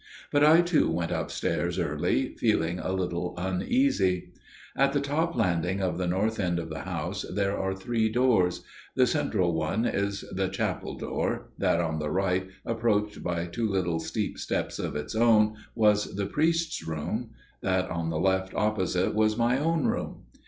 But 0.31 0.43
I 0.43 0.61
too 0.61 0.89
went 0.89 1.11
upstairs 1.11 1.77
early, 1.77 2.33
feeling 2.37 2.79
a 2.79 2.91
little 2.91 3.35
uneasy. 3.37 4.31
On 4.75 4.89
the 4.91 4.99
top 4.99 5.35
landing 5.35 5.79
of 5.79 5.99
the 5.99 6.07
north 6.07 6.39
end 6.39 6.57
of 6.57 6.69
the 6.71 6.79
house 6.85 7.23
there 7.35 7.55
are 7.55 7.75
three 7.75 8.09
doors: 8.09 8.63
the 8.95 9.05
central 9.05 9.53
one 9.53 9.85
is 9.85 10.21
the 10.31 10.47
chapel 10.47 10.95
door; 10.97 11.51
that 11.59 11.79
on 11.79 11.99
the 11.99 12.09
right, 12.09 12.47
approached 12.65 13.21
by 13.21 13.45
two 13.45 13.69
little 13.69 13.99
steep 13.99 14.39
steps 14.39 14.79
of 14.79 14.95
its 14.95 15.13
own, 15.13 15.53
was 15.75 16.15
the 16.15 16.25
priest's 16.25 16.81
room; 16.87 17.29
that 17.61 17.87
on 17.91 18.09
the 18.09 18.17
left 18.19 18.55
opposite 18.55 19.13
was 19.13 19.37
my 19.37 19.59
own 19.59 19.85
room. 19.85 20.23